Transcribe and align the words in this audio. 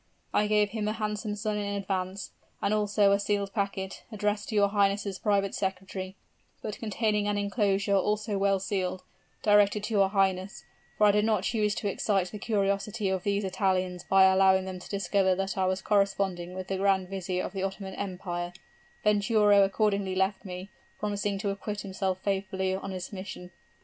I 0.33 0.47
gave 0.47 0.71
him 0.71 0.87
a 0.87 0.93
handsome 0.93 1.35
sum 1.35 1.57
in 1.57 1.75
advance, 1.75 2.31
and 2.59 2.73
also 2.73 3.11
a 3.11 3.19
sealed 3.19 3.53
packet, 3.53 4.03
addressed 4.11 4.49
to 4.49 4.55
your 4.55 4.69
highness' 4.69 5.19
private 5.19 5.53
secretary, 5.53 6.15
but 6.63 6.79
containing 6.79 7.27
an 7.27 7.37
inclosure, 7.37 7.93
also 7.95 8.35
well 8.39 8.59
sealed, 8.59 9.03
directed 9.43 9.83
to 9.83 9.93
your 9.93 10.09
highness, 10.09 10.63
for 10.97 11.05
I 11.05 11.11
did 11.11 11.23
not 11.23 11.43
choose 11.43 11.75
to 11.75 11.87
excite 11.87 12.31
the 12.31 12.39
curiosity 12.39 13.09
of 13.09 13.21
these 13.21 13.43
Italians 13.43 14.03
by 14.03 14.23
allowing 14.23 14.65
them 14.65 14.79
to 14.79 14.89
discover 14.89 15.35
that 15.35 15.55
I 15.55 15.67
was 15.67 15.83
corresponding 15.83 16.55
with 16.55 16.69
the 16.69 16.77
grand 16.77 17.07
vizier 17.07 17.43
of 17.43 17.53
the 17.53 17.61
Ottoman 17.61 17.93
Empire, 17.93 18.53
Venturo 19.03 19.61
accordingly 19.61 20.15
left 20.15 20.43
me, 20.45 20.71
promising 20.99 21.37
to 21.37 21.51
acquit 21.51 21.81
himself 21.81 22.17
faithfully 22.21 22.71
of 22.73 22.81
his 22.91 23.13
mission." 23.13 23.51